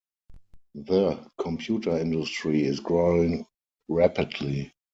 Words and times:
The 0.73 1.29
computer 1.39 1.95
industry 1.99 2.63
is 2.65 2.79
growing 2.79 3.45
rapidly. 3.87 4.73